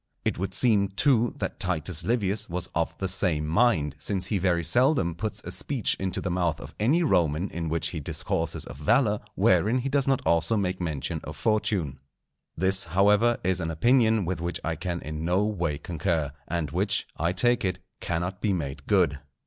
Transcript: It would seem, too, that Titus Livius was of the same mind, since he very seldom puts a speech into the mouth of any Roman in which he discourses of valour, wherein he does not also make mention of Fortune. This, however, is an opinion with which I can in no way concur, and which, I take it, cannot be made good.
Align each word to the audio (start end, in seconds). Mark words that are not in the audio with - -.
It 0.25 0.39
would 0.39 0.55
seem, 0.55 0.87
too, 0.87 1.35
that 1.37 1.59
Titus 1.59 2.03
Livius 2.03 2.49
was 2.49 2.71
of 2.73 2.97
the 2.97 3.07
same 3.07 3.45
mind, 3.45 3.95
since 3.99 4.25
he 4.25 4.39
very 4.39 4.63
seldom 4.63 5.13
puts 5.13 5.43
a 5.43 5.51
speech 5.51 5.95
into 5.99 6.19
the 6.19 6.31
mouth 6.31 6.59
of 6.59 6.73
any 6.79 7.03
Roman 7.03 7.51
in 7.51 7.69
which 7.69 7.89
he 7.89 7.99
discourses 7.99 8.65
of 8.65 8.77
valour, 8.77 9.19
wherein 9.35 9.77
he 9.77 9.89
does 9.89 10.07
not 10.07 10.19
also 10.25 10.57
make 10.57 10.81
mention 10.81 11.21
of 11.23 11.37
Fortune. 11.37 11.99
This, 12.57 12.85
however, 12.85 13.37
is 13.43 13.61
an 13.61 13.69
opinion 13.69 14.25
with 14.25 14.41
which 14.41 14.59
I 14.63 14.75
can 14.75 15.01
in 15.01 15.23
no 15.23 15.43
way 15.43 15.77
concur, 15.77 16.31
and 16.47 16.71
which, 16.71 17.07
I 17.17 17.31
take 17.31 17.63
it, 17.63 17.77
cannot 17.99 18.41
be 18.41 18.53
made 18.53 18.87
good. 18.87 19.19